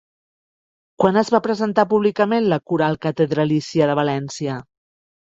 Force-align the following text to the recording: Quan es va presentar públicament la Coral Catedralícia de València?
Quan 1.01 1.19
es 1.21 1.27
va 1.35 1.41
presentar 1.47 1.85
públicament 1.91 2.47
la 2.53 2.59
Coral 2.71 2.97
Catedralícia 3.05 3.91
de 3.93 3.97
València? 4.01 4.57